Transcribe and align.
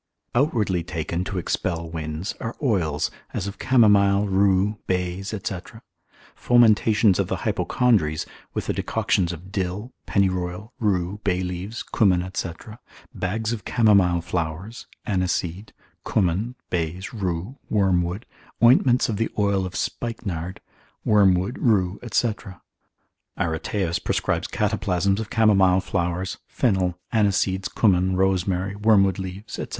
Outwardly 0.33 0.81
taken 0.83 1.23
to 1.25 1.37
expel 1.37 1.87
winds, 1.87 2.33
are 2.39 2.55
oils, 2.59 3.11
as 3.35 3.45
of 3.45 3.59
camomile, 3.59 4.25
rue, 4.27 4.79
bays, 4.87 5.27
&c. 5.27 5.59
fomentations 6.35 7.19
of 7.19 7.27
the 7.27 7.35
hypochondries, 7.45 8.25
with 8.55 8.65
the 8.65 8.73
decoctions 8.73 9.31
of 9.31 9.51
dill, 9.51 9.93
pennyroyal, 10.07 10.73
rue, 10.79 11.19
bay 11.23 11.41
leaves, 11.43 11.83
cumin, 11.83 12.27
&c., 12.33 12.49
bags 13.13 13.53
of 13.53 13.63
camomile 13.63 14.21
flowers, 14.21 14.87
aniseed, 15.05 15.71
cumin, 16.03 16.55
bays, 16.71 17.13
rue, 17.13 17.59
wormwood, 17.69 18.25
ointments 18.63 19.07
of 19.07 19.17
the 19.17 19.29
oil 19.37 19.67
of 19.67 19.75
spikenard, 19.75 20.61
wormwood, 21.05 21.59
rue, 21.59 21.99
&c. 22.11 22.33
Areteus 23.37 24.03
prescribes 24.03 24.47
cataplasms 24.47 25.19
of 25.19 25.29
camomile 25.29 25.79
flowers, 25.81 26.39
fennel, 26.47 26.97
aniseeds, 27.13 27.69
cumin, 27.71 28.15
rosemary, 28.15 28.75
wormwood 28.75 29.19
leaves, 29.19 29.53
&c. 29.53 29.67